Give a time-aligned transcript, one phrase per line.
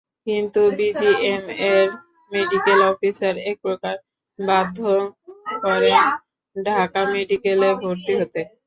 [0.27, 1.87] কিন্তু বিজিএমইএর
[2.31, 3.95] medical officer একপ্রকার
[4.39, 4.77] বাধ্য
[5.63, 6.01] করেন
[6.55, 8.41] ঢাকা মেডিকেলে ভর্তি হতে।